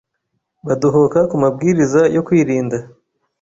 badohoka 0.67 1.19
ku 1.29 1.35
mabwiriza 1.43 2.01
yo 2.15 2.21
kwirinda 2.27 2.77